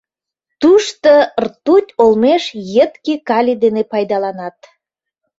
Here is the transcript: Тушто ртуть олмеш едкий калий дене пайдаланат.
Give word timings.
Тушто 0.61 1.11
ртуть 1.45 1.91
олмеш 2.01 2.43
едкий 2.83 3.19
калий 3.29 3.57
дене 3.63 3.83
пайдаланат. 3.91 4.57